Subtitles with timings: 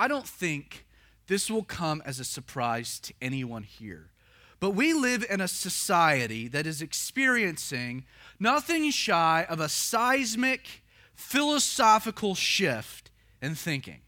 [0.00, 0.86] I don't think
[1.26, 4.12] this will come as a surprise to anyone here.
[4.58, 8.06] But we live in a society that is experiencing
[8.38, 10.82] nothing shy of a seismic
[11.14, 13.10] philosophical shift
[13.42, 14.00] in thinking.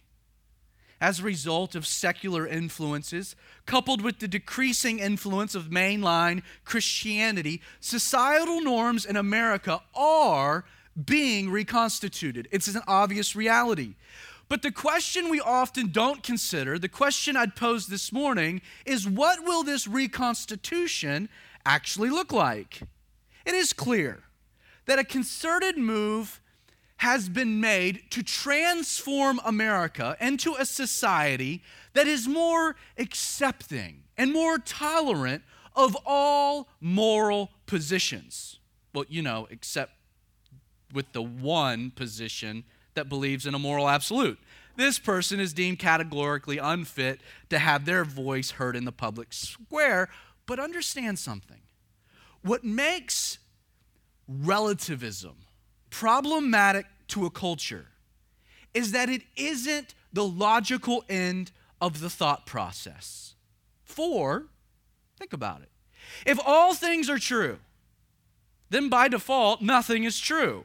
[0.99, 3.37] As a result of secular influences,
[3.67, 10.65] coupled with the decreasing influence of mainline Christianity, societal norms in America are
[11.05, 12.49] being reconstituted.
[12.51, 13.97] It's an obvious reality.
[14.53, 19.43] But the question we often don't consider, the question I'd pose this morning, is what
[19.47, 21.31] will this reconstitution
[21.65, 22.83] actually look like?
[23.47, 24.25] It is clear
[24.85, 26.43] that a concerted move
[26.99, 31.63] has been made to transform America into a society
[31.95, 38.59] that is more accepting and more tolerant of all moral positions.
[38.93, 39.93] Well, you know, except
[40.93, 42.65] with the one position
[42.95, 44.39] that believes in a moral absolute.
[44.77, 50.09] This person is deemed categorically unfit to have their voice heard in the public square.
[50.47, 51.61] But understand something.
[52.43, 53.39] What makes
[54.27, 55.37] relativism
[55.91, 57.87] problematic to a culture
[58.75, 63.35] is that it isn't the logical end of the thought process.
[63.85, 64.47] For,
[65.19, 65.69] think about it.
[66.27, 67.59] If all things are true,
[68.71, 70.65] then by default, nothing is true.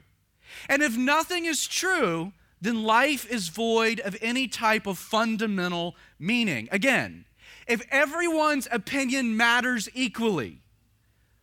[0.68, 6.68] And if nothing is true, then life is void of any type of fundamental meaning.
[6.72, 7.24] Again,
[7.66, 10.62] if everyone's opinion matters equally,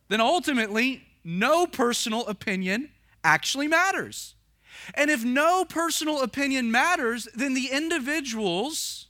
[0.09, 2.89] then ultimately no personal opinion
[3.23, 4.36] actually matters.
[4.93, 9.08] And if no personal opinion matters, then the individuals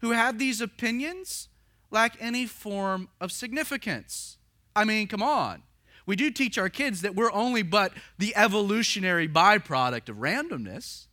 [0.00, 1.48] who have these opinions
[1.90, 4.38] lack any form of significance.
[4.76, 5.62] I mean, come on.
[6.06, 11.07] We do teach our kids that we're only but the evolutionary byproduct of randomness.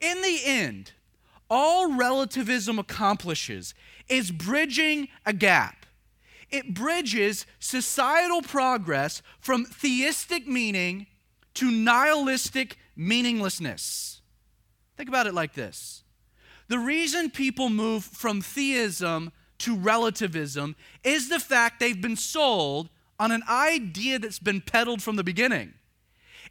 [0.00, 0.92] In the end,
[1.50, 3.74] all relativism accomplishes
[4.08, 5.86] is bridging a gap.
[6.50, 11.06] It bridges societal progress from theistic meaning
[11.54, 14.20] to nihilistic meaninglessness.
[14.96, 16.04] Think about it like this
[16.68, 22.88] the reason people move from theism to relativism is the fact they've been sold
[23.18, 25.74] on an idea that's been peddled from the beginning.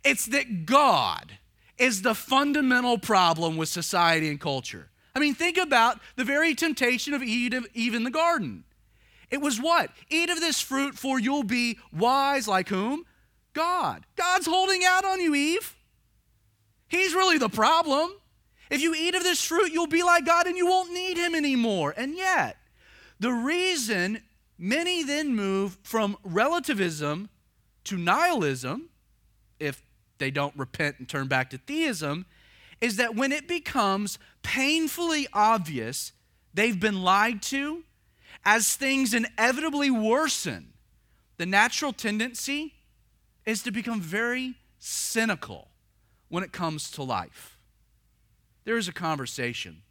[0.04, 1.38] It's that God
[1.78, 4.90] is the fundamental problem with society and culture.
[5.16, 8.64] I mean, think about the very temptation of Eve, in the garden.
[9.30, 9.92] It was what?
[10.10, 13.06] Eat of this fruit, for you'll be wise like whom?
[13.54, 14.06] God.
[14.16, 15.76] God's holding out on you, Eve.
[16.88, 18.12] He's really the problem.
[18.70, 21.36] If you eat of this fruit, you'll be like God and you won't need Him
[21.36, 21.94] anymore.
[21.96, 22.58] And yet,
[23.20, 24.22] the reason
[24.58, 27.30] Many then move from relativism
[27.86, 28.90] to nihilism,
[29.60, 29.84] if
[30.24, 32.26] they don't repent and turn back to theism,
[32.80, 36.14] is that when it becomes painfully obvious
[36.54, 37.84] they've been lied to,
[38.46, 40.72] as things inevitably worsen,
[41.36, 42.74] the natural tendency
[43.46, 45.68] is to become very cynical
[46.30, 47.58] when it comes to life.
[48.64, 49.82] There is a conversation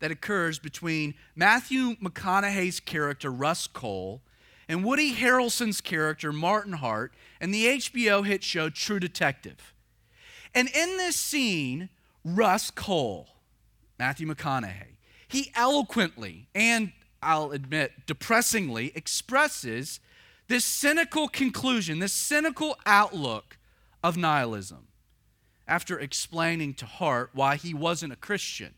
[0.00, 4.22] that occurs between Matthew McConaughey's character, Rust Cohle,
[4.68, 9.74] and Woody Harrelson's character, Martin Hart, in the HBO hit show True Detective.
[10.54, 11.88] And in this scene,
[12.24, 13.28] Rust Cohle,
[13.98, 14.96] Matthew McConaughey,
[15.28, 20.00] he eloquently and I'll admit depressingly expresses
[20.48, 23.58] this cynical conclusion, this cynical outlook
[24.02, 24.88] of nihilism
[25.66, 28.74] after explaining to Hart why he wasn't a Christian.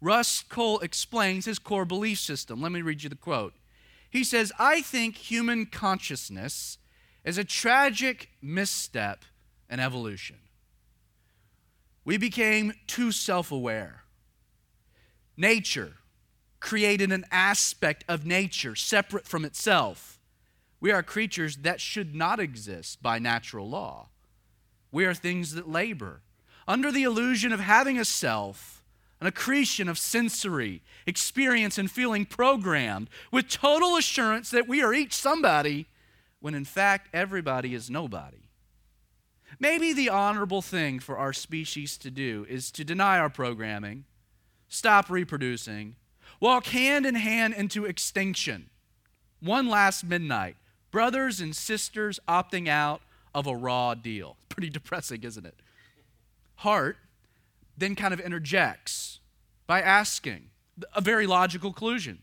[0.00, 2.62] Rust Cohle explains his core belief system.
[2.62, 3.54] Let me read you the quote.
[4.10, 6.78] He says, I think human consciousness
[7.24, 9.24] is a tragic misstep
[9.68, 10.36] in evolution.
[12.04, 14.02] We became too self aware.
[15.36, 15.94] Nature
[16.58, 20.18] created an aspect of nature separate from itself.
[20.80, 24.08] We are creatures that should not exist by natural law.
[24.90, 26.22] We are things that labor
[26.66, 28.79] under the illusion of having a self
[29.20, 35.12] an accretion of sensory experience and feeling programmed with total assurance that we are each
[35.12, 35.86] somebody
[36.40, 38.38] when in fact everybody is nobody.
[39.58, 44.04] Maybe the honorable thing for our species to do is to deny our programming,
[44.68, 45.96] stop reproducing,
[46.40, 48.70] walk hand in hand into extinction.
[49.40, 50.56] One last midnight,
[50.90, 53.02] brothers and sisters opting out
[53.34, 54.36] of a raw deal.
[54.48, 55.56] Pretty depressing, isn't it?
[56.56, 56.96] Hart
[57.80, 59.20] then kind of interjects
[59.66, 60.50] by asking
[60.94, 62.22] a very logical conclusion.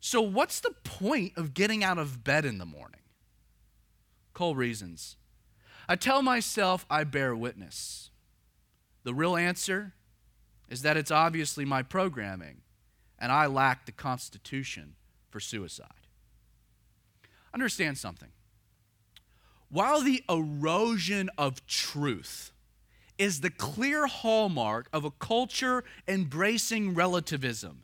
[0.00, 3.00] So, what's the point of getting out of bed in the morning?
[4.32, 5.16] Cohle reasons.
[5.88, 8.10] I tell myself I bear witness.
[9.02, 9.94] The real answer
[10.68, 12.62] is that it's obviously my programming,
[13.18, 14.96] and I lack the constitution
[15.28, 15.88] for suicide.
[17.52, 18.30] Understand something.
[19.68, 22.52] While the erosion of truth
[23.18, 27.82] is the clear hallmark of a culture embracing relativism,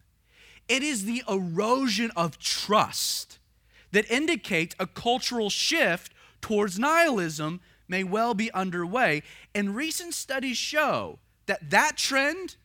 [0.69, 3.39] it is the erosion of trust
[3.93, 9.23] that indicates a cultural shift towards nihilism may well be underway.
[9.55, 12.57] And recent studies show that that trend,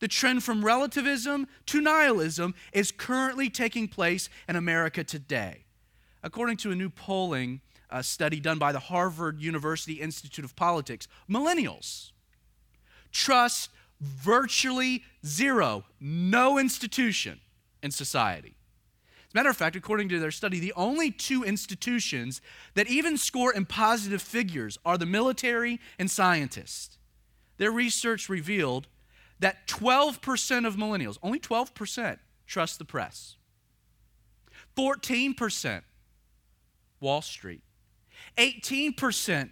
[0.00, 5.64] the trend from relativism to nihilism, is currently taking place in America today.
[6.22, 7.60] According to a new polling
[7.90, 12.12] uh, study done by the Harvard University Institute of Politics, millennials
[13.12, 13.70] trust
[14.00, 17.40] virtually zero, no institution
[17.82, 18.54] in society.
[19.28, 22.40] As a matter of fact, according to their study, the only two institutions
[22.74, 26.96] that even score in positive figures are the military and scientists.
[27.58, 28.86] Their research revealed
[29.40, 33.36] that 12% of millennials, only 12%, trust the press.
[34.76, 35.82] 14%
[37.00, 37.62] Wall Street.
[38.38, 39.50] 18%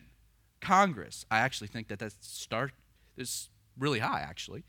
[0.61, 1.27] Congress.
[1.31, 2.73] I actually think that that start
[3.17, 3.49] is
[3.79, 4.65] really high, actually.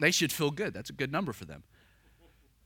[0.00, 0.74] They should feel good.
[0.74, 1.62] That's a good number for them.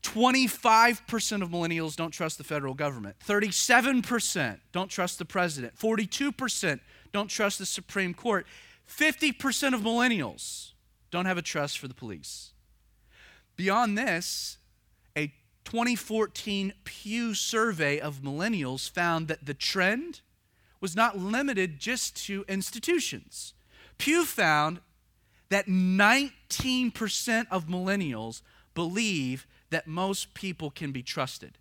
[0.03, 3.17] 25% of millennials don't trust the federal government.
[3.25, 5.75] 37% don't trust the president.
[5.75, 6.79] 42%
[7.11, 8.47] don't trust the Supreme Court.
[8.89, 10.71] 50% of millennials
[11.11, 12.53] don't have a trust for the police.
[13.55, 14.57] Beyond this,
[15.17, 15.33] a
[15.67, 20.21] 2014 Pew survey of millennials found that the trend
[20.79, 23.53] was not limited just to institutions.
[23.97, 24.79] Pew found
[25.49, 28.41] that 19% of millennials
[28.75, 31.57] believe that most people can be trusted.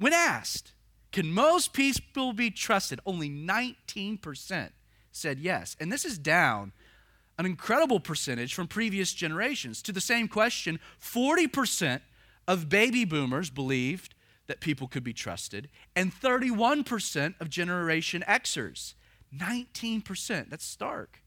[0.00, 0.72] When asked,
[1.12, 2.98] can most people be trusted?
[3.06, 4.70] Only 19%
[5.12, 5.76] said yes.
[5.78, 6.72] And this is down
[7.38, 9.80] an incredible percentage from previous generations.
[9.82, 12.00] To the same question, 40%
[12.46, 14.14] of baby boomers believed
[14.46, 18.94] that people could be trusted, and 31% of Generation Xers.
[19.34, 20.50] 19%.
[20.50, 21.20] That's stark.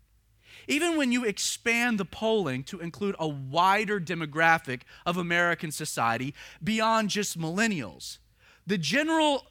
[0.68, 6.34] Even when you expand the polling to include a wider demographic of American society
[6.64, 8.18] beyond just millennials,
[8.66, 9.46] the general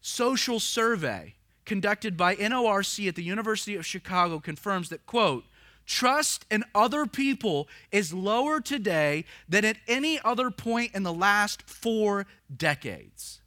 [0.00, 1.34] social survey
[1.64, 5.44] conducted by NORC at the University of Chicago confirms that, quote,
[5.86, 11.62] trust in other people is lower today than at any other point in the last
[11.62, 13.40] four decades.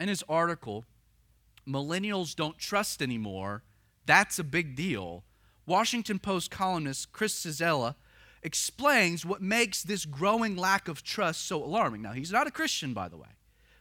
[0.00, 0.84] In his article,
[1.66, 3.62] Millennials Don't Trust Anymore,
[4.06, 5.24] that's a big deal
[5.66, 7.94] Washington Post columnist Chris Cillizza
[8.42, 12.02] explains what makes this growing lack of trust so alarming.
[12.02, 13.28] Now, he's not a Christian, by the way,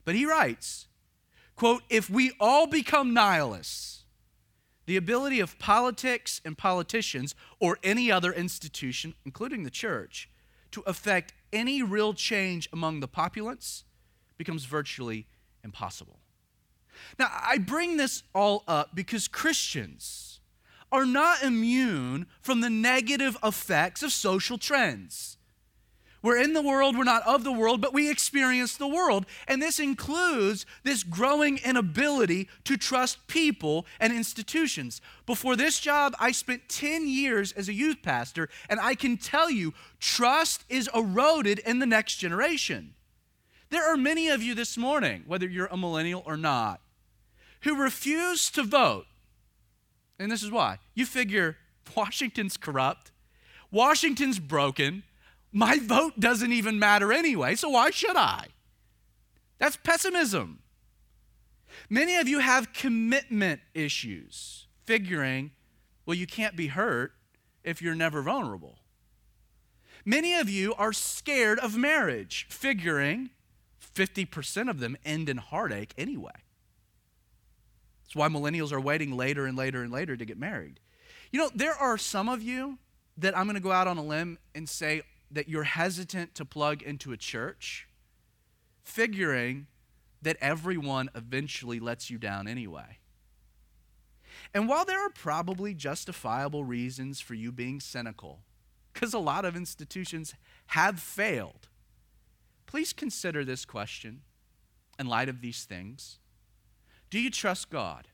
[0.06, 0.88] but he writes,
[1.56, 4.01] quote, if we all become nihilists,
[4.86, 10.30] the ability of politics and politicians or any other institution, including the church,
[10.72, 13.84] to affect any real change among the populace
[14.38, 15.28] becomes virtually
[15.64, 16.20] impossible.
[17.20, 20.32] Now, I bring this all up because Christians,
[20.92, 25.38] are not immune from the negative effects of social trends.
[26.22, 29.26] We're in the world, we're not of the world, but we experience the world.
[29.48, 35.02] And this includes this growing inability to trust people and institutions.
[35.26, 39.50] Before this job, I spent 10 years as a youth pastor, and I can tell
[39.50, 42.94] you, trust is eroded in the next generation.
[43.70, 46.82] There are many of you this morning, whether you're a millennial or not,
[47.62, 49.06] who refuse to vote
[50.22, 50.78] and this is why.
[50.94, 51.58] You figure
[51.96, 53.12] Washington's corrupt,
[53.72, 55.04] Washington's broken,
[55.52, 58.48] my vote doesn't even matter anyway, so why should I?
[59.60, 60.60] That's pessimism.
[61.90, 65.52] Many of you have commitment issues, figuring,
[66.06, 67.14] well, you can't be hurt
[67.64, 68.80] if you're never vulnerable.
[70.06, 73.30] Many of you are scared of marriage, figuring
[73.96, 76.32] 50% of them end in heartache anyway.
[78.04, 80.80] That's why millennials are waiting later and later and later to get married.
[81.32, 82.78] You know, there are some of you
[83.18, 86.46] that I'm going to go out on a limb and say that you're hesitant to
[86.46, 87.88] plug into a church,
[88.84, 89.68] figuring
[90.22, 93.00] that everyone eventually lets you down anyway.
[94.54, 98.40] And while there are probably justifiable reasons for you being cynical,
[98.94, 100.36] because a lot of institutions
[100.68, 101.70] have failed,
[102.66, 104.22] please consider this question
[105.00, 106.20] in light of these things.
[107.10, 108.08] Do you trust God?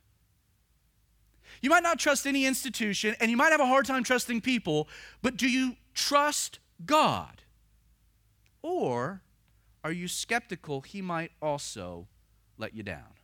[1.62, 4.88] You might not trust any institution, and you might have a hard time trusting people,
[5.21, 7.43] but do you trust God?
[8.62, 9.22] Or
[9.84, 12.07] are you skeptical he might also
[12.57, 13.15] let you down?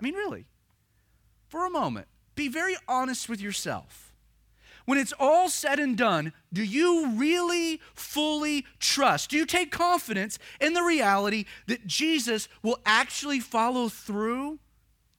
[0.00, 0.46] I mean, really,
[1.46, 4.12] for a moment, be very honest with yourself.
[4.86, 9.30] when it's all said and done, do you really fully trust?
[9.30, 14.58] Do you take confidence in the reality that Jesus will actually follow through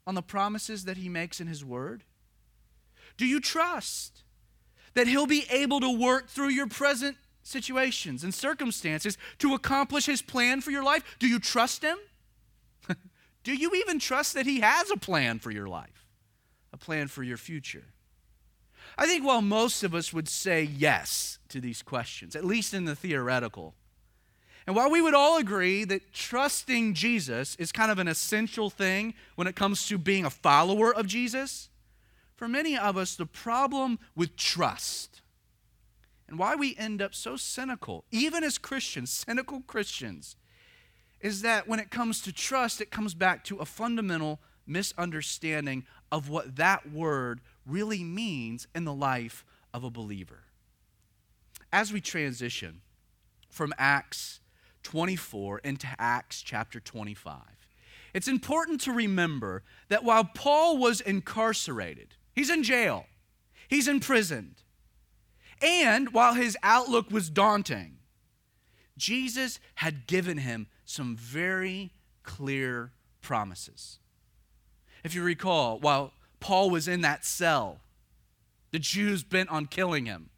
[0.05, 2.03] on the promises that he makes in his word?
[3.17, 4.23] Do you trust
[4.93, 10.21] that he'll be able to work through your present situations and circumstances to accomplish his
[10.21, 11.15] plan for your life?
[11.19, 11.97] Do you trust him?
[13.43, 16.07] Do you even trust that he has a plan for your life,
[16.73, 17.85] a plan for your future?
[18.97, 22.85] I think while most of us would say yes to these questions, at least in
[22.85, 23.75] the theoretical,
[24.67, 29.13] and while we would all agree that trusting Jesus is kind of an essential thing
[29.35, 31.69] when it comes to being a follower of Jesus,
[32.35, 35.21] for many of us, the problem with trust
[36.27, 40.35] and why we end up so cynical, even as Christians, cynical Christians,
[41.21, 46.29] is that when it comes to trust, it comes back to a fundamental misunderstanding of
[46.29, 50.43] what that word really means in the life of a believer.
[51.71, 52.81] As we transition
[53.49, 54.39] from Acts
[54.83, 57.41] 24 into Acts chapter 25,
[58.13, 63.05] it's important to remember that while Paul was incarcerated, he's in jail,
[63.67, 64.63] he's imprisoned,
[65.65, 67.97] and while his outlook was daunting,
[68.97, 71.91] Jesus had given him some very
[72.23, 72.91] clear
[73.21, 73.99] promises.
[75.03, 77.79] If you recall, while Paul was in that cell,
[78.71, 80.29] the Jews bent on killing him,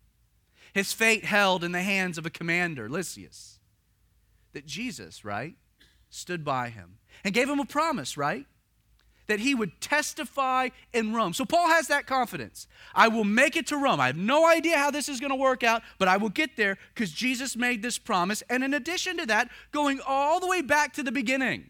[0.73, 3.59] his fate held in the hands of a commander, Lysias,
[4.53, 5.55] that Jesus, right,
[6.09, 8.45] stood by him and gave him a promise, right?
[9.27, 11.33] That he would testify in Rome.
[11.33, 12.67] So Paul has that confidence.
[12.95, 13.99] I will make it to Rome.
[13.99, 16.55] I have no idea how this is going to work out, but I will get
[16.55, 18.41] there because Jesus made this promise.
[18.49, 21.69] And in addition to that, going all the way back to the beginning,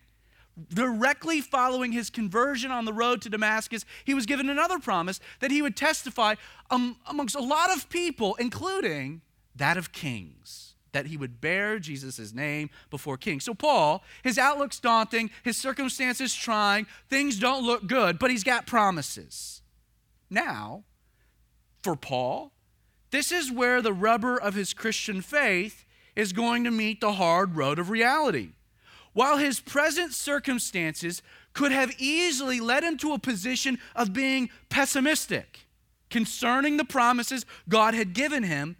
[0.73, 5.51] directly following his conversion on the road to Damascus, he was given another promise that
[5.51, 6.35] he would testify
[6.69, 9.21] um, amongst a lot of people, including
[9.55, 13.45] that of kings, that he would bear Jesus' name before kings.
[13.45, 18.65] So, Paul, his outlook's daunting, his circumstances trying, things don't look good, but he's got
[18.65, 19.61] promises.
[20.29, 20.83] Now,
[21.81, 22.51] for Paul,
[23.11, 27.55] this is where the rubber of his Christian faith is going to meet the hard
[27.55, 28.49] road of reality.
[29.13, 31.21] While his present circumstances
[31.53, 35.65] could have easily led him to a position of being pessimistic
[36.09, 38.77] concerning the promises God had given him,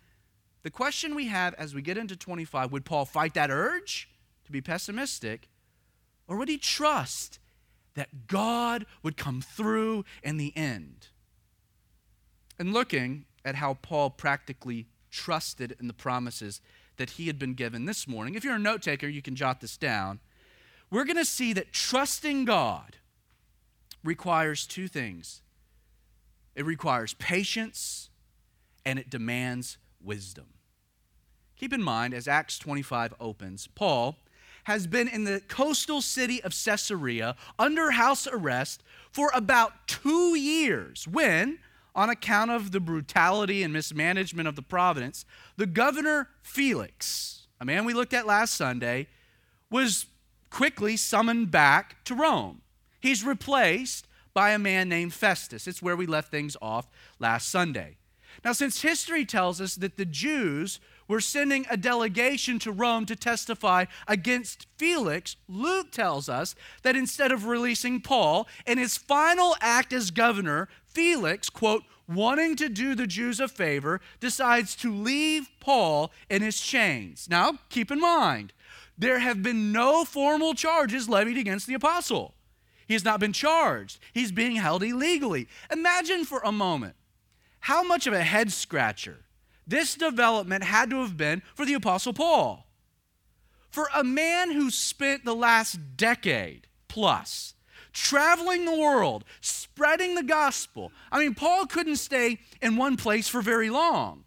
[0.67, 4.09] the question we have as we get into 25 would Paul fight that urge
[4.43, 5.47] to be pessimistic,
[6.27, 7.39] or would he trust
[7.93, 11.07] that God would come through in the end?
[12.59, 16.59] And looking at how Paul practically trusted in the promises
[16.97, 19.62] that he had been given this morning, if you're a note taker, you can jot
[19.62, 20.19] this down
[20.91, 22.97] we're going to see that trusting God
[24.03, 25.41] requires two things
[26.55, 28.09] it requires patience
[28.86, 30.56] and it demands wisdom.
[31.57, 34.15] Keep in mind, as Acts 25 opens, Paul
[34.65, 41.07] has been in the coastal city of Caesarea under house arrest for about two years
[41.07, 41.57] when,
[41.95, 47.85] on account of the brutality and mismanagement of the province, the governor Felix, a man
[47.85, 49.07] we looked at last Sunday,
[49.71, 50.05] was
[50.49, 52.61] quickly summoned back to Rome.
[52.99, 55.65] He's replaced by a man named Festus.
[55.65, 56.87] It's where we left things off
[57.19, 57.97] last Sunday.
[58.45, 63.15] Now, since history tells us that the Jews were sending a delegation to Rome to
[63.15, 69.93] testify against Felix, Luke tells us that instead of releasing Paul, in his final act
[69.93, 76.11] as governor, Felix, quote, wanting to do the Jews a favor, decides to leave Paul
[76.29, 77.27] in his chains.
[77.29, 78.53] Now, keep in mind,
[78.97, 82.33] there have been no formal charges levied against the apostle.
[82.87, 85.47] He has not been charged, he's being held illegally.
[85.71, 86.95] Imagine for a moment
[87.61, 89.25] how much of a head scratcher
[89.67, 92.67] this development had to have been for the apostle Paul.
[93.69, 97.53] For a man who spent the last decade plus
[97.97, 100.91] traveling the world, spreading the gospel.
[101.12, 104.24] I mean, Paul couldn't stay in one place for very long.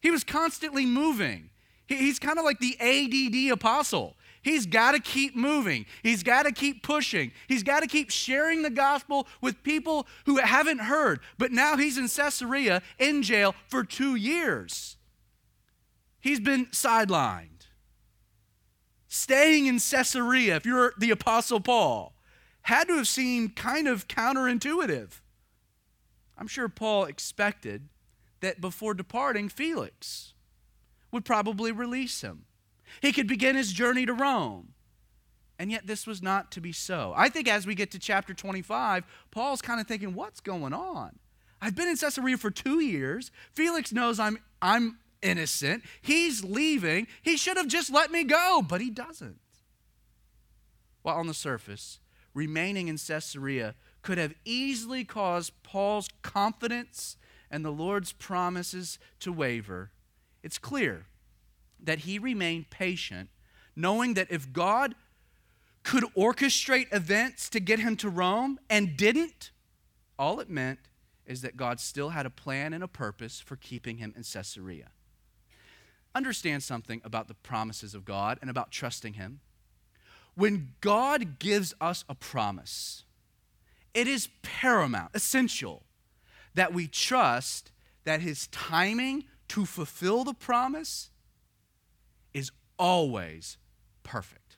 [0.00, 1.50] He was constantly moving.
[1.86, 4.16] He's kind of like the ADD apostle.
[4.46, 5.86] He's got to keep moving.
[6.04, 7.32] He's got to keep pushing.
[7.48, 11.18] He's got to keep sharing the gospel with people who haven't heard.
[11.36, 14.98] But now he's in Caesarea in jail for two years.
[16.20, 17.66] He's been sidelined.
[19.08, 22.14] Staying in Caesarea, if you're the Apostle Paul,
[22.62, 25.22] had to have seemed kind of counterintuitive.
[26.38, 27.88] I'm sure Paul expected
[28.42, 30.34] that before departing, Felix
[31.10, 32.44] would probably release him.
[33.00, 34.74] He could begin his journey to Rome.
[35.58, 37.14] And yet, this was not to be so.
[37.16, 41.18] I think as we get to chapter 25, Paul's kind of thinking, what's going on?
[41.62, 43.30] I've been in Caesarea for two years.
[43.52, 45.82] Felix knows I'm, I'm innocent.
[46.02, 47.06] He's leaving.
[47.22, 49.38] He should have just let me go, but he doesn't.
[51.02, 52.00] While on the surface,
[52.34, 57.16] remaining in Caesarea could have easily caused Paul's confidence
[57.50, 59.90] and the Lord's promises to waver.
[60.42, 61.06] It's clear
[61.82, 63.30] that he remained patient,
[63.74, 64.94] knowing that if God
[65.82, 69.50] could orchestrate events to get him to Rome and didn't,
[70.18, 70.80] all it meant
[71.26, 74.88] is that God still had a plan and a purpose for keeping him in Caesarea.
[76.14, 79.40] Understand something about the promises of God and about trusting him.
[80.34, 83.04] When God gives us a promise,
[83.94, 85.82] it is paramount, essential,
[86.54, 87.70] that we trust
[88.04, 91.15] that his timing to fulfill the promise is
[92.78, 93.58] always
[94.02, 94.56] perfect.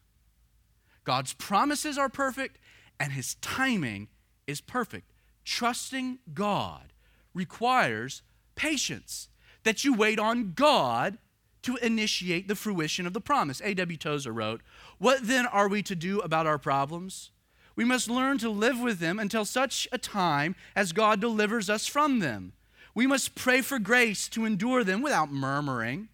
[1.04, 2.58] God's promises are perfect,
[3.00, 4.08] and his timing
[4.46, 5.10] is perfect.
[5.44, 6.92] Trusting God
[7.34, 8.22] requires
[8.56, 9.28] patience,
[9.64, 11.18] that you wait on God
[11.62, 13.60] to initiate the fruition of the promise.
[13.64, 13.96] A.W.
[13.96, 14.62] Tozer wrote,
[14.98, 17.30] What then are we to do about our problems?
[17.76, 21.86] We must learn to live with them until such a time as God delivers us
[21.86, 22.52] from them.
[22.94, 26.08] We must pray for grace to endure them without murmuring.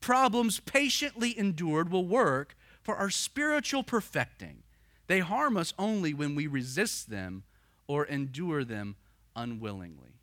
[0.00, 4.62] Problems patiently endured will work for our spiritual perfecting.
[5.06, 7.42] They harm us only when we resist them
[7.86, 8.96] or endure them
[9.34, 10.20] unwillingly.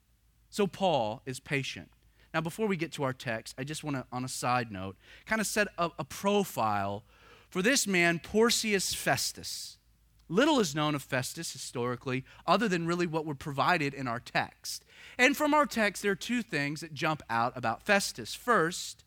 [0.49, 1.89] So Paul is patient.
[2.33, 4.97] Now, before we get to our text, I just want to, on a side note,
[5.25, 7.03] kind of set a, a profile
[7.49, 9.77] for this man, Porcius Festus.
[10.27, 14.83] Little is known of Festus historically, other than really what we're provided in our text.
[15.17, 18.35] And from our text, there are two things that jump out about Festus.
[18.35, 19.04] First,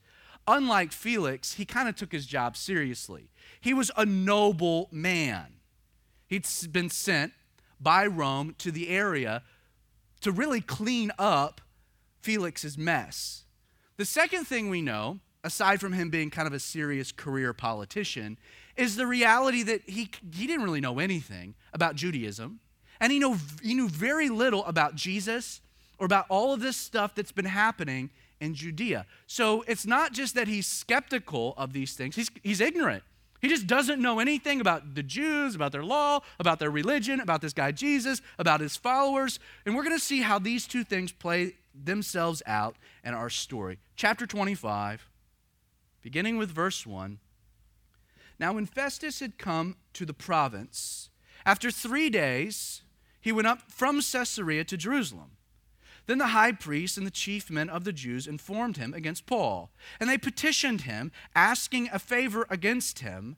[0.49, 3.31] unlike Felix, he kind of took his job seriously.
[3.61, 5.55] He was a noble man.
[6.27, 7.33] He'd been sent
[7.81, 9.43] by Rome to the area
[10.23, 11.61] to really clean up
[12.21, 13.45] Felix's mess.
[13.97, 18.39] The second thing we know, aside from him being kind of a serious career politician,
[18.77, 22.61] is the reality that he, he didn't really know anything about Judaism,
[23.01, 25.61] and he, know, he knew very little about Jesus
[25.99, 29.07] or about all of this stuff that's been happening in Judea.
[29.27, 33.03] So it's not just that he's skeptical of these things, he's, he's ignorant.
[33.41, 37.41] He just doesn't know anything about the Jews, about their law, about their religion, about
[37.41, 39.39] this guy Jesus, about his followers.
[39.65, 43.79] And we're going to see how these two things play themselves out in our story.
[43.95, 45.09] Chapter 25,
[46.03, 47.21] beginning with verse 1.
[48.41, 51.11] Now, when Festus had come to the province,
[51.45, 52.83] after three days,
[53.21, 55.38] he went up from Caesarea to Jerusalem.
[56.09, 59.71] Then the high priest and the chief men of the Jews informed him against Paul,
[60.01, 63.37] and they petitioned him, asking a favor against him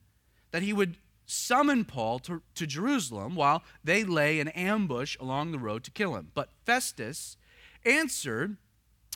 [0.52, 5.58] that he would summon Paul to, to Jerusalem while they lay in ambush along the
[5.58, 6.30] road to kill him.
[6.32, 7.36] But Festus
[7.84, 8.56] answered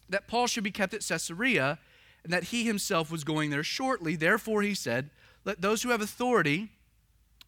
[0.09, 1.79] that Paul should be kept at Caesarea
[2.25, 4.17] and that he himself was going there shortly.
[4.17, 5.11] Therefore, he said,
[5.45, 6.71] let those who have authority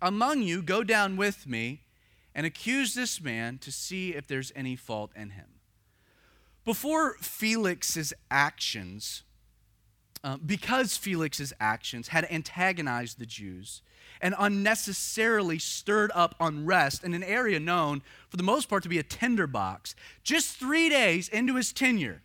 [0.01, 1.81] among you go down with me
[2.33, 5.56] and accuse this man to see if there's any fault in him.
[6.67, 9.23] Before Felix's actions,
[10.23, 13.81] uh, because Felix's actions had antagonized the Jews
[14.21, 18.99] and unnecessarily stirred up unrest in an area known, for the most part, to be
[18.99, 22.23] a tinderbox, just three days into his tenure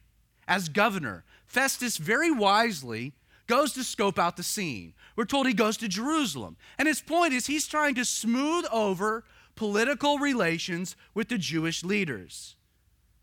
[0.47, 3.13] as governor, Festus very wisely
[3.47, 4.93] goes to scope out the scene.
[5.15, 6.57] We're told he goes to Jerusalem.
[6.77, 9.23] And his point is he's trying to smooth over
[9.55, 12.55] political relations with the Jewish leaders.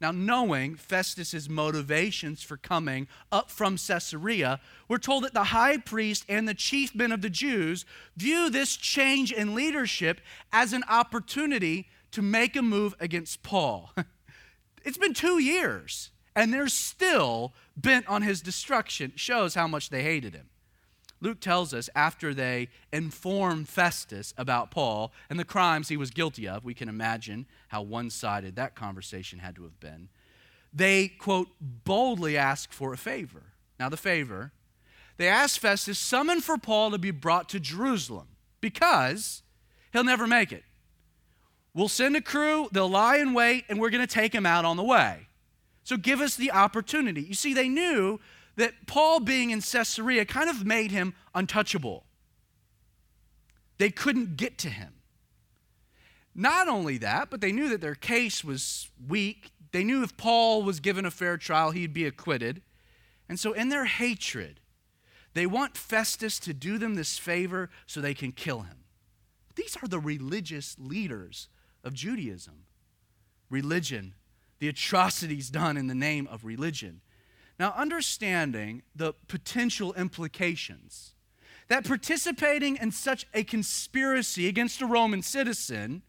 [0.01, 6.25] Now, knowing Festus's motivations for coming up from Caesarea, we're told that the high priest
[6.29, 7.85] and the chief men of the Jews
[8.17, 10.21] view this change in leadership
[10.53, 13.93] as an opportunity to make a move against Paul.
[14.85, 19.13] it's been two years, and they're still bent on his destruction.
[19.17, 20.49] Shows how much they hated him.
[21.21, 26.47] Luke tells us after they informed Festus about Paul and the crimes he was guilty
[26.47, 30.09] of, we can imagine how one sided that conversation had to have been.
[30.73, 33.43] They, quote, boldly ask for a favor.
[33.81, 34.53] Now, the favor,
[35.17, 38.29] they ask Festus, summon for Paul to be brought to Jerusalem
[38.61, 39.43] because
[39.93, 40.65] he'll never make it.
[41.75, 44.65] We'll send a crew, they'll lie in wait, and we're going to take him out
[44.65, 45.29] on the way.
[45.85, 47.23] So give us the opportunity.
[47.23, 48.21] You see, they knew
[48.59, 52.05] that Paul being in Caesarea kind of made him untouchable.
[53.79, 54.95] They couldn't get to him.
[56.35, 59.53] Not only that, but they knew that their case was weak.
[59.71, 62.63] They knew if Paul was given a fair trial, he'd be acquitted.
[63.29, 64.61] And so, in their hatred,
[65.35, 68.79] they want Festus to do them this favor so they can kill him.
[69.55, 71.49] These are the religious leaders
[71.85, 72.65] of Judaism.
[73.51, 74.15] Religion
[74.59, 77.01] the atrocities done in the name of religion.
[77.59, 81.15] Now, understanding the potential implications
[81.69, 86.03] that participating in such a conspiracy against a Roman citizen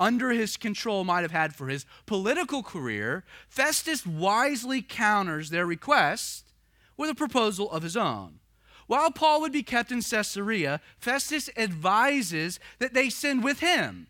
[0.00, 6.52] under his control might have had for his political career, Festus wisely counters their request
[6.96, 8.40] with a proposal of his own.
[8.86, 14.08] While Paul would be kept in Caesarea, Festus advises that they send with him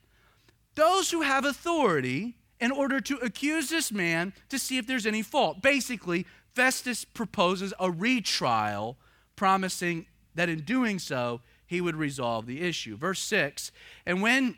[0.74, 5.22] those who have authority in order to accuse this man to see if there's any
[5.22, 5.60] fault.
[5.60, 8.96] Basically, Festus proposes a retrial,
[9.36, 12.96] promising that in doing so, he would resolve the issue.
[12.96, 13.72] Verse 6
[14.06, 14.56] And when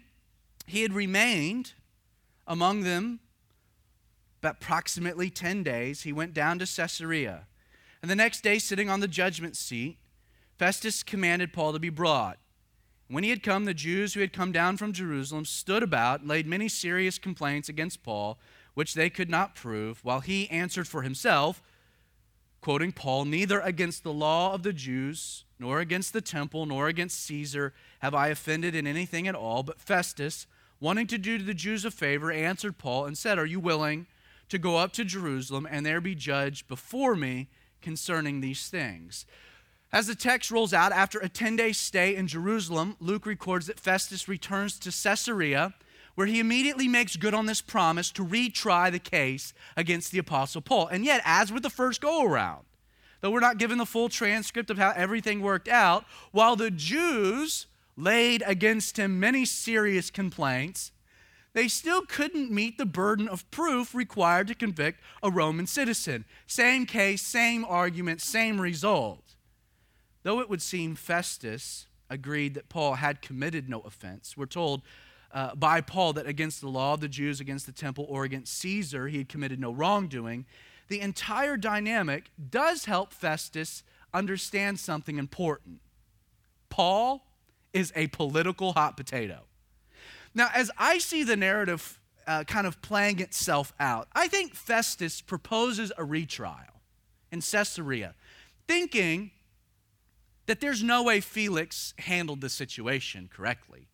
[0.66, 1.72] he had remained
[2.46, 3.20] among them
[4.42, 7.46] approximately 10 days, he went down to Caesarea.
[8.02, 9.98] And the next day, sitting on the judgment seat,
[10.58, 12.38] Festus commanded Paul to be brought.
[13.08, 16.28] When he had come, the Jews who had come down from Jerusalem stood about and
[16.28, 18.38] laid many serious complaints against Paul,
[18.74, 21.62] which they could not prove, while he answered for himself,
[22.66, 27.24] quoting Paul, Neither against the law of the Jews, nor against the temple, nor against
[27.26, 29.62] Caesar have I offended in anything at all.
[29.62, 30.48] But Festus,
[30.80, 34.08] wanting to do to the Jews a favor, answered Paul and said, Are you willing
[34.48, 37.50] to go up to Jerusalem and there be judged before me
[37.82, 39.26] concerning these things?
[39.92, 43.78] As the text rolls out, after a 10 day stay in Jerusalem, Luke records that
[43.78, 45.72] Festus returns to Caesarea,
[46.16, 50.62] where he immediately makes good on this promise to retry the case against the Apostle
[50.62, 50.88] Paul.
[50.88, 52.64] And yet, as with the first go around,
[53.20, 57.66] though we're not given the full transcript of how everything worked out, while the Jews
[57.96, 60.90] laid against him many serious complaints,
[61.52, 66.24] they still couldn't meet the burden of proof required to convict a Roman citizen.
[66.46, 69.36] Same case, same argument, same result.
[70.22, 74.82] Though it would seem Festus agreed that Paul had committed no offense, we're told
[75.36, 78.56] uh, by Paul that against the law of the Jews, against the temple, or against
[78.58, 80.46] Caesar, he had committed no wrongdoing.
[80.88, 83.82] The entire dynamic does help Festus
[84.14, 85.80] understand something important.
[86.70, 87.22] Paul
[87.74, 89.40] is a political hot potato.
[90.34, 95.20] Now, as I see the narrative uh, kind of playing itself out, I think Festus
[95.20, 96.80] proposes a retrial
[97.30, 98.14] in Caesarea,
[98.66, 99.32] thinking
[100.46, 103.88] that there's no way Felix handled the situation correctly.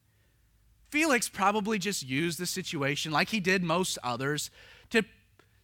[0.93, 4.51] Felix probably just used the situation like he did most others
[4.91, 5.03] to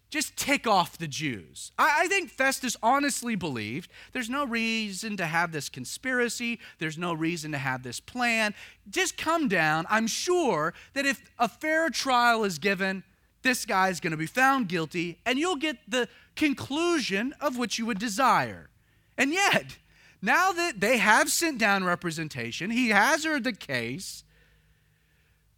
[0.08, 1.70] just tick off the Jews.
[1.78, 7.12] I, I, think Festus honestly believed there's no reason to have this conspiracy, there's no
[7.12, 8.54] reason to have this plan.
[8.88, 9.84] Just come down.
[9.90, 13.04] I'm sure that if a fair trial is given,
[13.42, 17.78] this guy is going to be found guilty, and you'll get the conclusion of which
[17.78, 18.70] you would desire.
[19.18, 19.76] And yet,
[20.22, 24.24] now that they have sent down representation, he has heard the case.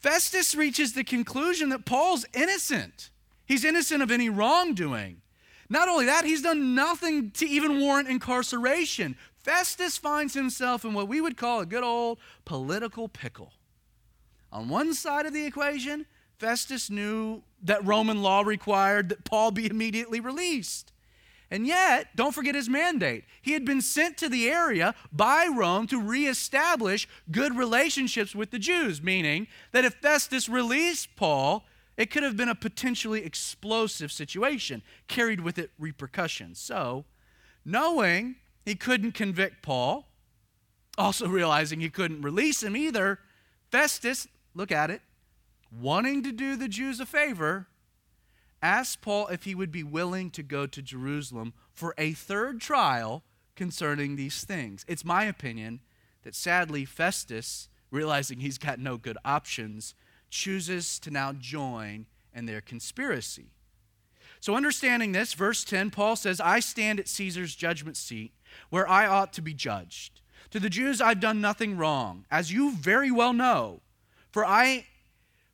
[0.01, 3.11] Festus reaches the conclusion that Paul's innocent.
[3.45, 5.21] He's innocent of any wrongdoing.
[5.69, 9.15] Not only that, he's done nothing to even warrant incarceration.
[9.37, 13.53] Festus finds himself in what we would call a good old political pickle.
[14.51, 16.07] On one side of the equation,
[16.39, 20.93] Festus knew that Roman law required that Paul be immediately released.
[21.51, 23.25] And yet, don't forget his mandate.
[23.43, 28.59] He had been sent to the area by Rome to reestablish good relationships with the
[28.59, 31.65] Jews, meaning that if Festus released Paul,
[31.97, 36.61] it could have been a potentially explosive situation, carried with it repercussions.
[36.61, 37.05] So,
[37.65, 40.09] knowing he couldn't convict Paul,
[40.97, 43.19] also realizing he couldn't release him either,
[43.71, 45.03] Festus, look at it,
[45.73, 47.67] wanting to do the Jews a favor,
[48.63, 53.25] asked Paul if he would be willing to go to Jerusalem for a third trial
[53.57, 54.85] concerning these things.
[54.89, 55.81] It's my opinion
[56.23, 59.95] that sadly Festus, realizing he's got no good options,
[60.31, 63.53] chooses to now join in their conspiracy.
[64.41, 68.33] So, understanding this, verse 10, Paul says, I stand at Caesar's judgment seat
[68.71, 70.23] where I ought to be judged.
[70.51, 73.83] To the Jews, I've done nothing wrong, as you very well know.
[74.31, 74.87] For, I,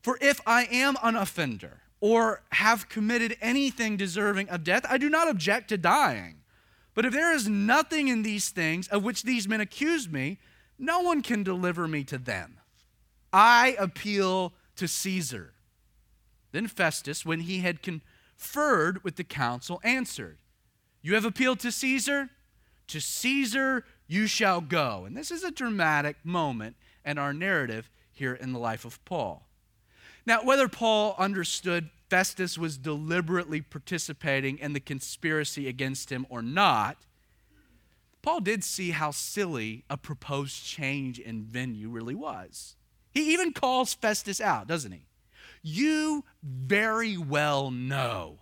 [0.03, 5.09] for if I am an offender, or have committed anything deserving of death, I do
[5.09, 6.43] not object to dying.
[6.95, 10.39] But if there is nothing in these things of which these men accuse me,
[10.79, 12.59] no one can deliver me to them.
[13.33, 15.53] I appeal to Caesar.
[16.53, 20.39] Then Festus, when he had conferred with the council, answered,
[21.03, 22.31] You have appealed to Caesar?
[22.89, 25.05] To Caesar you shall go.
[25.05, 29.46] And this is a dramatic moment in our narrative here in the life of Paul.
[30.27, 36.99] Now, whether Paul understood Festus was deliberately participating in the conspiracy against him or not,
[38.23, 42.75] Paul did see how silly a proposed change in venue really was.
[43.13, 45.07] He even calls Festus out, doesn't he?
[45.63, 48.41] You very well know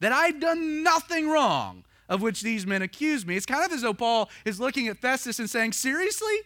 [0.00, 3.36] that I've done nothing wrong of which these men accuse me.
[3.36, 6.40] It's kind of as though Paul is looking at Festus and saying, Seriously?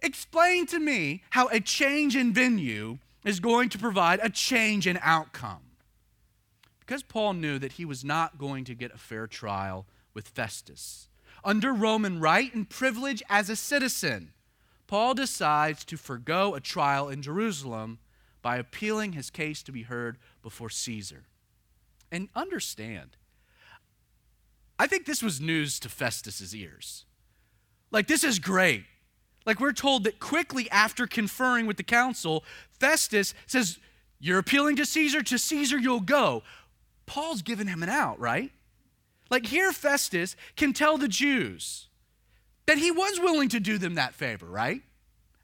[0.00, 4.98] Explain to me how a change in venue is going to provide a change in
[5.02, 5.62] outcome.
[6.80, 11.08] Because Paul knew that he was not going to get a fair trial with Festus.
[11.44, 14.32] Under Roman right and privilege as a citizen,
[14.86, 17.98] Paul decides to forego a trial in Jerusalem
[18.40, 21.24] by appealing his case to be heard before Caesar.
[22.10, 23.16] And understand,
[24.78, 27.04] I think this was news to Festus's ears.
[27.90, 28.84] Like, this is great.
[29.46, 32.44] Like, we're told that quickly after conferring with the council,
[32.78, 33.78] Festus says,
[34.20, 36.42] You're appealing to Caesar, to Caesar you'll go.
[37.06, 38.52] Paul's giving him an out, right?
[39.30, 41.86] Like, here Festus can tell the Jews
[42.66, 44.82] that he was willing to do them that favor, right?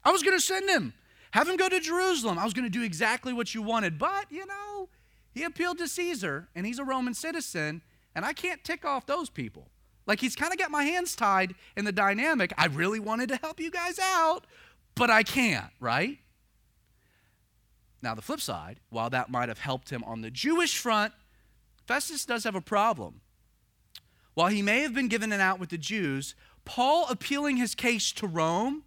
[0.03, 0.93] I was going to send him,
[1.31, 2.37] have him go to Jerusalem.
[2.37, 3.97] I was going to do exactly what you wanted.
[3.97, 4.89] But, you know,
[5.33, 7.81] he appealed to Caesar, and he's a Roman citizen,
[8.13, 9.67] and I can't tick off those people.
[10.07, 12.53] Like he's kind of got my hands tied in the dynamic.
[12.57, 14.45] I really wanted to help you guys out,
[14.93, 16.19] but I can't, right?
[18.01, 21.13] Now, the flip side, while that might have helped him on the Jewish front,
[21.87, 23.21] Festus does have a problem.
[24.35, 28.11] While he may have been given an out with the Jews, Paul appealing his case
[28.13, 28.83] to Rome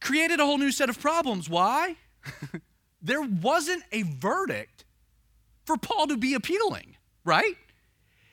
[0.00, 1.48] created a whole new set of problems.
[1.48, 1.96] Why?
[3.02, 4.84] there wasn't a verdict
[5.64, 7.56] for Paul to be appealing, right?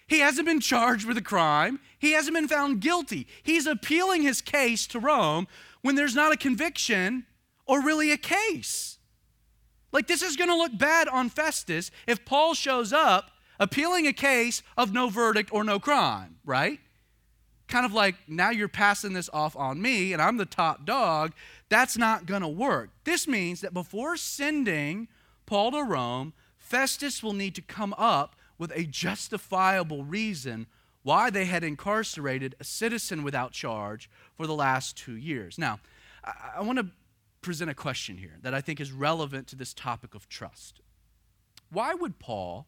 [0.08, 1.80] He hasn't been charged with a crime.
[1.98, 3.28] He hasn't been found guilty.
[3.42, 5.48] He's appealing his case to Rome
[5.82, 7.26] when there's not a conviction
[7.66, 8.98] or really a case.
[9.92, 14.14] Like, this is going to look bad on Festus if Paul shows up appealing a
[14.14, 16.80] case of no verdict or no crime, right?
[17.68, 21.34] Kind of like, now you're passing this off on me and I'm the top dog.
[21.70, 22.90] That's not going to work.
[23.04, 25.08] This means that before sending
[25.46, 30.68] Paul to Rome, Festus will need to come up with a justifiable reason
[31.02, 35.58] why they had incarcerated a citizen without charge for the last two years.
[35.58, 35.82] Now,
[36.24, 36.88] I, I want to
[37.42, 40.80] present a question here that I think is relevant to this topic of trust.
[41.74, 42.68] Why would Paul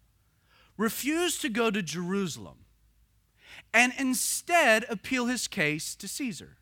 [0.76, 2.66] refuse to go to Jerusalem
[3.74, 6.58] and instead appeal his case to Caesar?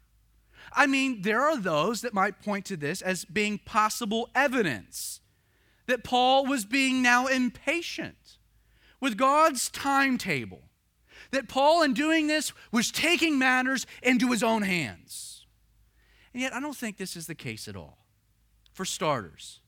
[0.71, 5.21] I mean, there are those that might point to this as being possible evidence
[5.87, 8.17] that Paul was being now impatient
[9.03, 10.61] with God's timetable.
[11.31, 15.45] That Paul, in doing this, was taking matters into his own hands.
[16.31, 17.97] And yet, I don't think this is the case at all.
[18.71, 19.59] For starters,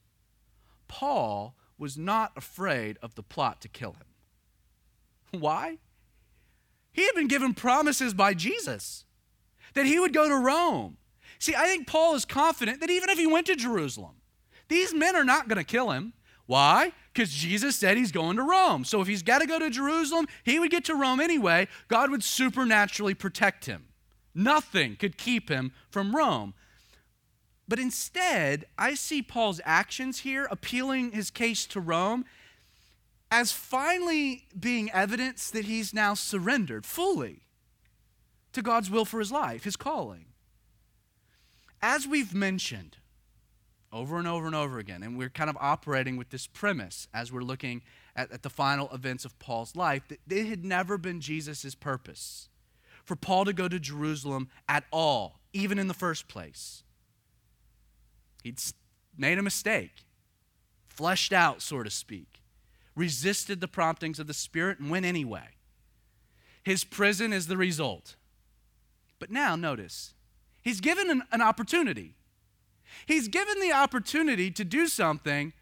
[0.87, 5.41] Paul was not afraid of the plot to kill him.
[5.41, 5.79] Why?
[6.93, 9.03] He had been given promises by Jesus
[9.73, 10.95] that he would go to Rome.
[11.39, 14.15] See, I think Paul is confident that even if he went to Jerusalem,
[14.69, 16.13] these men are not going to kill him.
[16.45, 16.93] Why?
[17.15, 18.83] Because Jesus said he's going to Rome.
[18.83, 21.69] So if he's got to go to Jerusalem, he would get to Rome anyway.
[21.87, 23.85] God would supernaturally protect him.
[24.33, 26.53] Nothing could keep him from Rome.
[27.69, 32.25] But instead, I see Paul's actions here, appealing his case to Rome,
[33.31, 37.43] as finally being evidence that he's now surrendered fully
[38.51, 40.25] to God's will for his life, his calling.
[41.81, 42.97] As we've mentioned
[43.91, 47.31] over and over and over again, and we're kind of operating with this premise as
[47.31, 47.81] we're looking
[48.15, 52.49] at, at the final events of Paul's life, that it had never been Jesus' purpose
[53.05, 56.83] for Paul to go to Jerusalem at all, even in the first place.
[58.43, 58.59] He'd
[59.17, 60.05] made a mistake,
[60.87, 62.41] fleshed out, so to speak,
[62.95, 65.49] resisted the promptings of the Spirit, and went anyway.
[66.63, 68.15] His prison is the result.
[69.19, 70.13] But now, notice,
[70.61, 72.15] he's given an, an opportunity.
[73.05, 75.53] He's given the opportunity to do something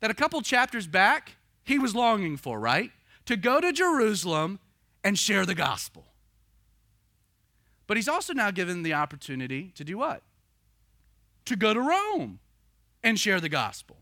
[0.00, 2.90] that a couple chapters back he was longing for, right?
[3.26, 4.58] To go to Jerusalem
[5.04, 6.04] and share the gospel.
[7.86, 10.22] But he's also now given the opportunity to do what?
[11.46, 12.38] To go to Rome
[13.02, 13.98] and share the gospel.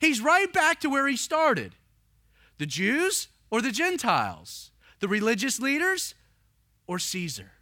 [0.00, 1.74] He's right back to where he started
[2.58, 6.14] the Jews or the Gentiles, the religious leaders
[6.86, 7.52] or Caesar.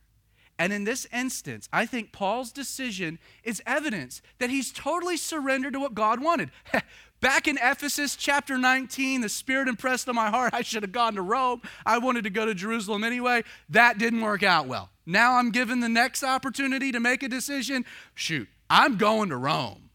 [0.58, 5.80] And in this instance, I think Paul's decision is evidence that he's totally surrendered to
[5.80, 6.50] what God wanted.
[7.20, 11.14] Back in Ephesus chapter 19, the Spirit impressed on my heart I should have gone
[11.14, 11.62] to Rome.
[11.84, 13.42] I wanted to go to Jerusalem anyway.
[13.68, 14.90] That didn't work out well.
[15.04, 17.84] Now I'm given the next opportunity to make a decision.
[18.14, 19.90] Shoot, I'm going to Rome.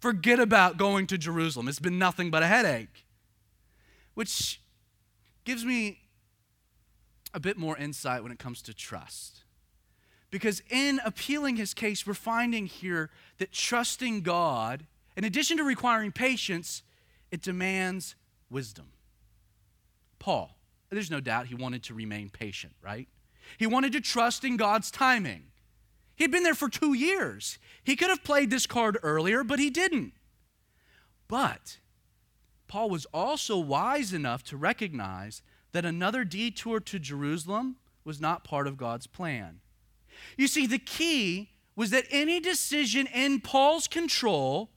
[0.00, 1.68] Forget about going to Jerusalem.
[1.68, 3.04] It's been nothing but a headache.
[4.14, 4.60] Which
[5.44, 5.98] gives me
[7.34, 9.39] a bit more insight when it comes to trust.
[10.30, 16.12] Because in appealing his case, we're finding here that trusting God, in addition to requiring
[16.12, 16.82] patience,
[17.30, 18.14] it demands
[18.48, 18.86] wisdom.
[20.18, 20.56] Paul.
[20.90, 23.08] There's no doubt he wanted to remain patient, right?
[23.58, 25.44] He wanted to trust in God's timing.
[26.16, 27.58] He'd been there for two years.
[27.84, 30.12] He could have played this card earlier, but he didn't.
[31.28, 31.78] But
[32.66, 38.66] Paul was also wise enough to recognize that another detour to Jerusalem was not part
[38.66, 39.60] of God's plan.
[40.36, 44.70] You see, the key was that any decision in Paul's control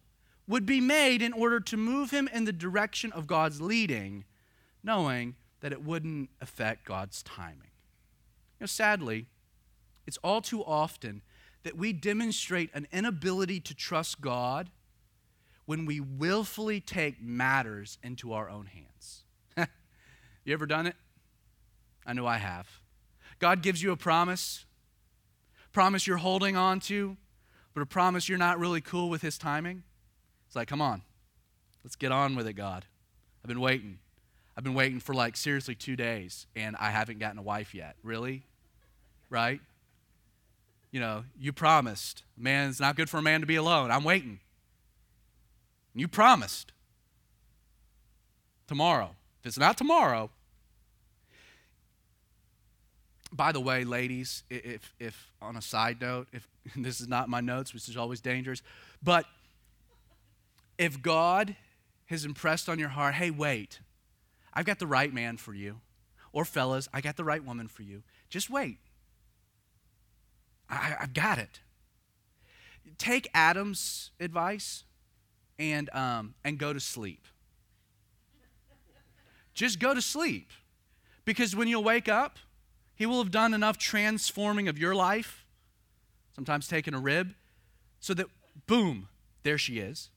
[0.47, 4.25] would be made in order to move him in the direction of God's leading,
[4.83, 7.71] knowing that it wouldn't affect God's timing.
[8.59, 9.27] You know, sadly,
[10.05, 11.21] it's all too often
[11.63, 14.69] that we demonstrate an inability to trust God
[15.65, 19.23] when we willfully take matters into our own hands.
[20.43, 20.95] you ever done it?
[22.05, 22.67] I know I have.
[23.39, 24.65] God gives you a promise,
[25.73, 27.17] promise you're holding on to,
[27.73, 29.83] but a promise you're not really cool with His timing.
[30.47, 31.01] It's like, come on,
[31.83, 32.85] let's get on with it, God.
[33.43, 33.99] I've been waiting.
[34.55, 37.95] I've been waiting for like seriously two days, and I haven't gotten a wife yet.
[38.03, 38.43] Really?
[39.29, 39.59] Right?
[40.91, 42.23] You know, you promised.
[42.37, 43.89] Man, it's not good for a man to be alone.
[43.89, 44.39] I'm waiting.
[45.95, 46.71] You promised.
[48.67, 49.15] Tomorrow.
[49.41, 50.29] If it's not tomorrow,
[53.33, 57.41] by the way, ladies, if, if on a side note, if this is not my
[57.41, 58.61] notes, which is always dangerous,
[59.01, 59.25] but
[60.77, 61.55] if God
[62.07, 63.79] has impressed on your heart, hey, wait,
[64.53, 65.81] I've got the right man for you,
[66.31, 68.77] or fellas, I got the right woman for you, just wait.
[70.69, 71.59] I, have got it.
[72.97, 74.83] Take Adam's advice
[75.59, 77.27] and, um, and go to sleep.
[79.53, 80.49] Just go to sleep.
[81.25, 82.37] Because when you'll wake up,
[82.95, 85.45] he will have done enough transforming of your life,
[86.35, 87.33] sometimes taking a rib,
[87.99, 88.27] so that
[88.67, 89.07] boom,
[89.43, 90.09] there she is.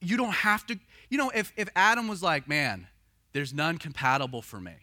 [0.00, 2.88] You don't have to, you know, if, if Adam was like, man,
[3.32, 4.74] there's none compatible for me,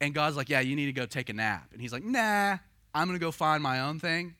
[0.00, 2.58] and God's like, yeah, you need to go take a nap, and he's like, nah,
[2.94, 4.34] I'm going to go find my own thing,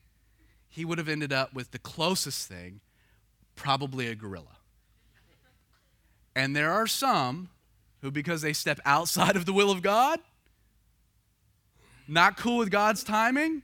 [0.69, 2.81] he would have ended up with the closest thing,
[3.55, 4.57] probably a gorilla.
[6.35, 7.49] And there are some
[8.01, 10.19] who, because they step outside of the will of God,
[12.07, 13.63] not cool with God's timing,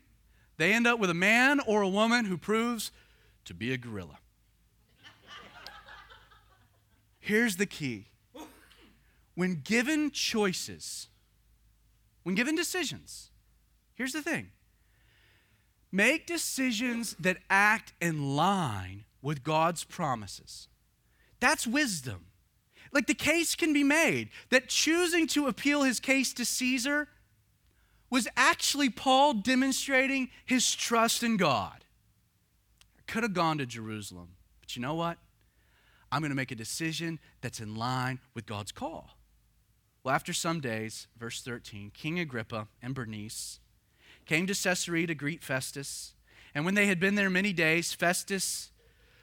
[0.58, 2.92] they end up with a man or a woman who proves
[3.46, 4.20] to be a gorilla.
[7.20, 8.08] Here's the key
[9.36, 11.08] when given choices,
[12.24, 13.30] when given decisions,
[13.96, 14.50] here's the thing
[15.92, 20.68] make decisions that act in line with God's promises.
[21.40, 22.28] That's wisdom.
[22.94, 27.08] Like the case can be made that choosing to appeal his case to Caesar
[28.12, 31.86] was actually Paul demonstrating his trust in God.
[33.00, 35.18] I could have gone to Jerusalem, but you know what?
[36.12, 39.12] I'm going to make a decision that's in line with God's call.
[40.04, 43.60] Well, after some days, verse 13, King Agrippa and Bernice
[44.26, 46.14] came to Caesarea to greet Festus.
[46.54, 48.72] And when they had been there many days, Festus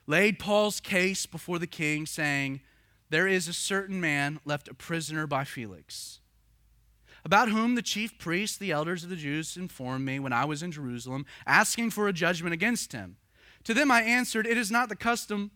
[0.06, 2.62] laid Paul's case before the king, saying,
[3.10, 6.20] There is a certain man left a prisoner by Felix
[7.24, 10.62] about whom the chief priests, the elders of the Jews, informed me when I was
[10.62, 13.16] in Jerusalem, asking for a judgment against him.
[13.64, 15.50] To them I answered, It is not the custom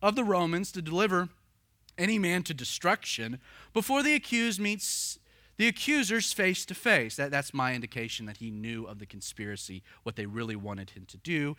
[0.00, 1.28] of the Romans to deliver
[1.98, 3.38] any man to destruction
[3.72, 5.18] before the accused meets
[5.56, 7.16] the accusers face to face.
[7.16, 11.04] That, that's my indication that he knew of the conspiracy, what they really wanted him
[11.06, 11.56] to do,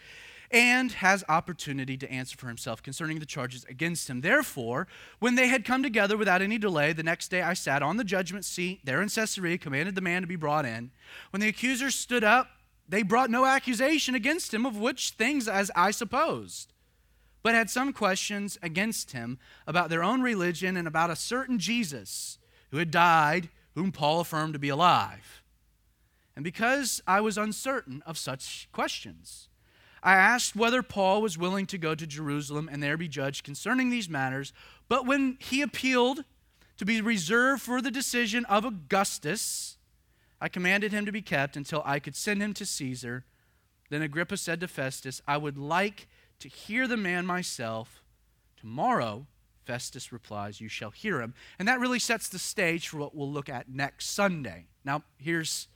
[0.52, 4.22] and has opportunity to answer for himself concerning the charges against him.
[4.22, 4.88] Therefore,
[5.20, 8.04] when they had come together without any delay, the next day I sat on the
[8.04, 10.92] judgment seat there in Caesarea, commanded the man to be brought in.
[11.32, 12.48] When the accusers stood up,
[12.88, 16.74] they brought no accusation against him of which things as I supposed
[17.44, 22.40] but had some questions against him about their own religion and about a certain Jesus
[22.72, 25.44] who had died, whom Paul affirmed to be alive.
[26.36, 29.50] And because I was uncertain of such questions,
[30.02, 33.90] I asked whether Paul was willing to go to Jerusalem and there be judged concerning
[33.90, 34.52] these matters.
[34.90, 36.26] But when he appealed
[36.78, 39.78] to be reserved for the decision of Augustus,
[40.42, 43.24] I commanded him to be kept until I could send him to Caesar.
[43.90, 46.08] Then Agrippa said to Festus, I would like
[46.40, 48.04] to hear the man myself.
[48.58, 49.28] Tomorrow,
[49.66, 51.34] Festus replies, You shall hear him.
[51.60, 54.68] And that really sets the stage for what we'll look at next Sunday.
[54.84, 55.68] Now, here's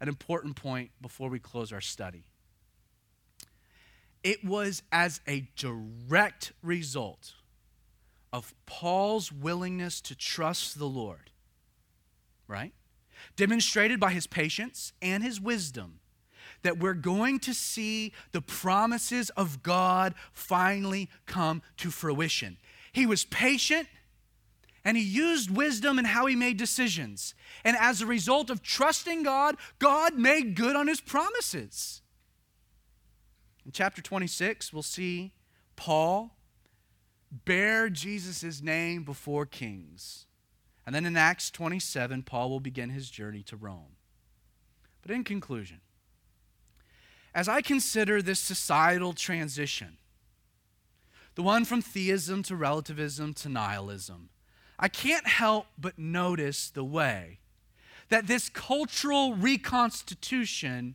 [0.00, 2.24] an important point before we close our study.
[4.22, 7.34] It was as a direct result
[8.32, 11.30] of Paul's willingness to trust the Lord,
[12.48, 12.72] right?
[13.36, 16.00] Demonstrated by his patience and his wisdom,
[16.62, 22.56] that we're going to see the promises of God finally come to fruition.
[22.94, 23.88] He was patient
[24.84, 27.34] and he used wisdom in how he made decisions.
[27.64, 32.02] And as a result of trusting God, God made good on his promises.
[33.66, 35.32] In chapter 26, we'll see
[35.74, 36.36] Paul
[37.44, 40.26] bear Jesus' name before kings.
[40.86, 43.96] And then in Acts 27, Paul will begin his journey to Rome.
[45.02, 45.80] But in conclusion,
[47.34, 49.96] as I consider this societal transition,
[51.34, 54.30] the one from theism to relativism to nihilism,
[54.78, 57.40] I can't help but notice the way
[58.08, 60.94] that this cultural reconstitution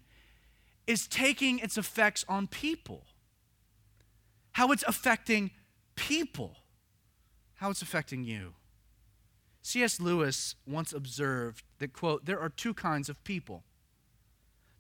[0.88, 3.06] is taking its effects on people.
[4.54, 5.52] How it's affecting
[5.96, 6.58] people.
[7.56, 8.54] How it's affecting you.
[9.62, 10.00] C.S.
[10.00, 13.64] Lewis once observed that, quote, there are two kinds of people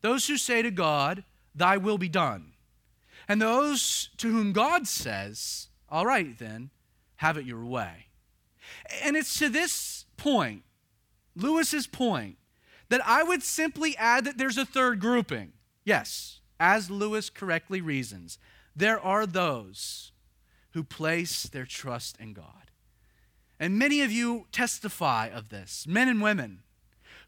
[0.01, 2.53] those who say to God, Thy will be done,
[3.29, 6.71] and those to whom God says, All right, then,
[7.17, 8.07] have it your way.
[9.03, 10.63] And it's to this point,
[11.35, 12.37] Lewis's point,
[12.89, 15.53] that I would simply add that there's a third grouping.
[15.85, 18.39] Yes, as Lewis correctly reasons,
[18.75, 20.11] there are those
[20.71, 22.71] who place their trust in God.
[23.59, 26.63] And many of you testify of this, men and women,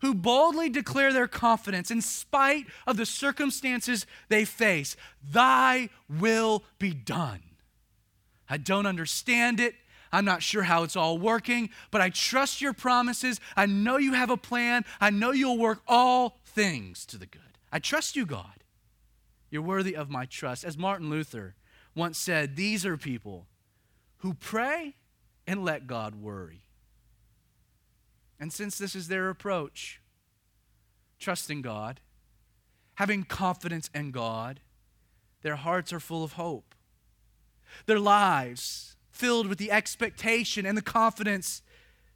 [0.02, 4.95] who boldly declare their confidence in spite of the circumstances they face.
[5.24, 7.41] Thy will be done.
[8.49, 9.76] I don't understand it.
[10.12, 13.39] I'm not sure how it's all working, but I trust your promises.
[13.56, 14.84] I know you have a plan.
[14.99, 17.41] I know you'll work all things to the good.
[17.72, 18.66] I trust you, God.
[19.49, 20.66] You're worthy of my trust.
[20.66, 21.56] As Martin Luther
[21.95, 23.47] once said, these are people
[24.18, 24.95] who pray
[25.47, 26.64] and let God worry.
[28.42, 30.02] And since this is their approach,
[31.20, 32.02] trusting God,
[32.96, 34.62] having confidence in God,
[35.44, 36.74] their hearts are full of hope.
[37.86, 41.62] Their lives filled with the expectation and the confidence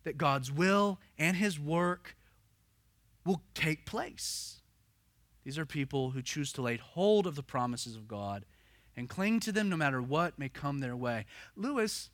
[0.03, 2.15] that God's will and His work
[3.23, 4.61] will take place.
[5.43, 8.45] These are people who choose to lay hold of the promises of God
[8.97, 11.25] and cling to them no matter what may come their way.
[11.55, 12.09] Lewis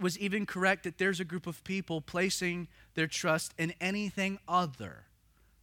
[0.00, 2.68] was even correct that there's a group of people placing
[2.98, 5.04] their trust in anything other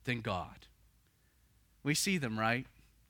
[0.06, 0.68] than God.
[1.84, 2.66] We see them, right?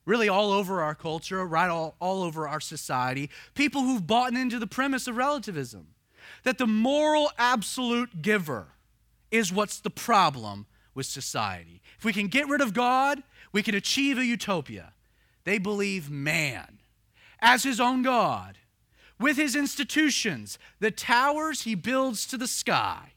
[0.05, 4.59] really all over our culture, right all, all over our society, people who've bought into
[4.59, 5.87] the premise of relativism
[6.43, 8.67] that the moral absolute giver
[9.31, 11.81] is what's the problem with society.
[11.97, 14.93] If we can get rid of God, we can achieve a utopia.
[15.43, 16.79] They believe man
[17.39, 18.57] as his own God,
[19.19, 23.13] with his institutions, the towers he builds to the sky,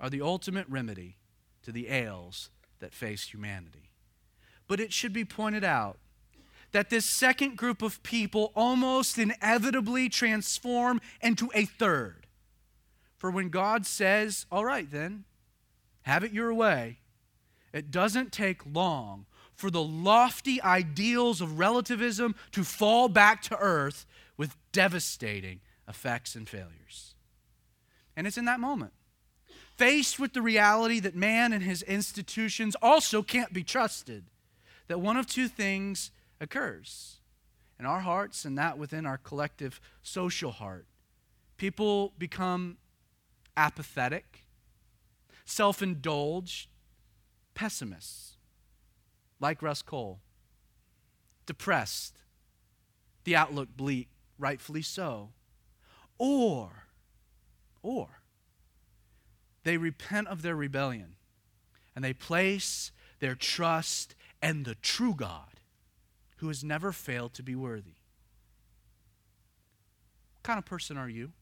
[0.00, 1.16] are the ultimate remedy
[1.62, 3.90] to the ails that face humanity.
[4.68, 5.98] But it should be pointed out
[6.72, 12.26] that this second group of people almost inevitably transform into a third.
[13.16, 15.24] For when God says, All right, then,
[16.02, 16.98] have it your way,
[17.72, 24.06] it doesn't take long for the lofty ideals of relativism to fall back to earth
[24.36, 27.14] with devastating effects and failures.
[28.16, 28.92] And it's in that moment,
[29.76, 34.24] faced with the reality that man and his institutions also can't be trusted
[34.88, 36.10] that one of two things
[36.40, 37.18] occurs
[37.78, 40.86] in our hearts and that within our collective social heart.
[41.56, 42.76] People become
[43.56, 44.46] apathetic,
[45.44, 46.68] self indulged,
[47.54, 48.36] pessimists,
[49.40, 50.20] like Rust Cohle,
[51.46, 52.18] depressed,
[53.24, 54.08] the outlook bleak,
[54.38, 55.30] rightfully so.
[56.18, 56.86] Or,
[57.82, 58.20] or,
[59.66, 61.16] they repent of their rebellion
[61.96, 65.60] and they place their trust in the true God
[66.36, 67.96] who has never failed to be worthy.
[70.34, 71.32] What kind of person are you?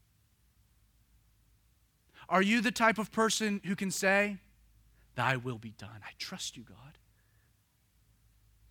[2.27, 4.37] Are you the type of person who can say,
[5.13, 6.01] Thy will be done?
[6.03, 6.97] I trust you, God.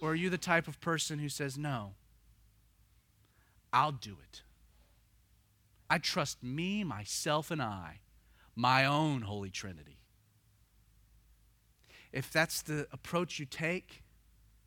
[0.00, 1.92] Or are you the type of person who says, No,
[3.72, 4.42] I'll do it.
[5.88, 8.00] I trust me, myself, and I,
[8.54, 9.98] my own Holy Trinity.
[12.12, 14.02] If that's the approach you take,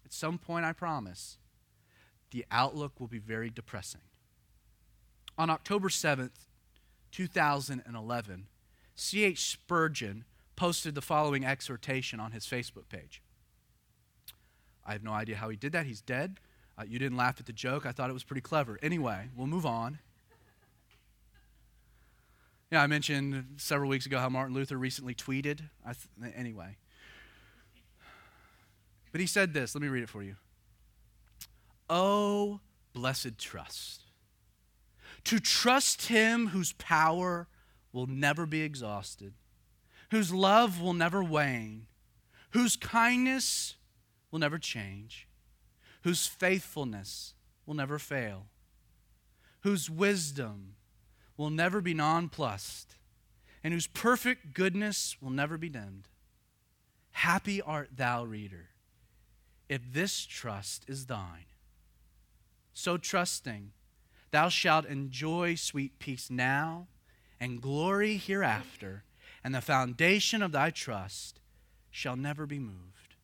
[0.04, 1.38] at some point, I promise,
[2.32, 4.02] the outlook will be very depressing.
[5.38, 6.48] On October 7th,
[7.12, 8.48] 2011,
[8.96, 9.52] C.H.
[9.52, 10.26] Spurgeon
[10.56, 13.22] posted the following exhortation on his Facebook page.
[14.86, 15.86] I have no idea how he did that.
[15.86, 16.40] He's dead.
[16.78, 17.86] Uh, you didn't laugh at the joke.
[17.86, 18.80] I thought it was pretty clever.
[18.82, 20.00] Anyway, we'll move on.
[22.72, 25.62] Yeah, I mentioned several weeks ago how Martin Luther recently tweeted.
[25.86, 26.78] Th- anyway,
[29.12, 29.74] but he said this.
[29.74, 30.36] Let me read it for you.
[31.90, 32.60] Oh,
[32.94, 34.04] blessed trust.
[35.26, 37.48] To trust him whose power
[37.94, 39.34] will never be exhausted,
[40.12, 41.88] whose love will never wane,
[42.52, 43.76] whose kindness
[44.30, 45.28] will never change,
[46.04, 47.34] whose faithfulness
[47.66, 48.48] will never fail,
[49.62, 50.76] whose wisdom
[51.38, 52.96] will never be nonplussed,
[53.64, 56.08] and whose perfect goodness will never be dimmed.
[57.12, 58.70] Happy art thou, reader,
[59.70, 61.46] if this trust is thine.
[62.74, 63.72] So trusting,
[64.32, 66.88] thou shalt enjoy sweet peace now
[67.40, 69.04] and glory hereafter,
[69.44, 71.40] and the foundation of thy trust
[71.90, 73.16] shall never be moved.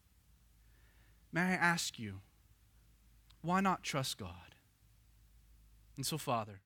[1.31, 2.21] May I ask you,
[3.41, 4.55] why not trust God?
[5.95, 6.61] And so, Father,